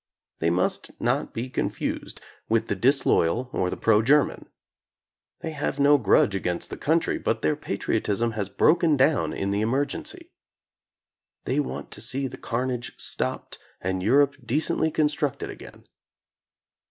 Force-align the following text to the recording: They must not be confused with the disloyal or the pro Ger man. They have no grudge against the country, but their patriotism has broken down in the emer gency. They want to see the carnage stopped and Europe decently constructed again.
They 0.39 0.49
must 0.49 0.99
not 0.99 1.31
be 1.31 1.47
confused 1.47 2.21
with 2.49 2.69
the 2.69 2.75
disloyal 2.75 3.51
or 3.53 3.69
the 3.69 3.77
pro 3.77 4.01
Ger 4.01 4.23
man. 4.25 4.47
They 5.41 5.51
have 5.51 5.79
no 5.79 5.99
grudge 5.99 6.33
against 6.33 6.71
the 6.71 6.77
country, 6.77 7.19
but 7.19 7.43
their 7.43 7.55
patriotism 7.55 8.31
has 8.31 8.49
broken 8.49 8.97
down 8.97 9.31
in 9.31 9.51
the 9.51 9.61
emer 9.61 9.85
gency. 9.85 10.31
They 11.45 11.59
want 11.59 11.91
to 11.91 12.01
see 12.01 12.25
the 12.25 12.37
carnage 12.37 12.95
stopped 12.99 13.59
and 13.79 14.01
Europe 14.01 14.37
decently 14.43 14.89
constructed 14.89 15.51
again. 15.51 15.85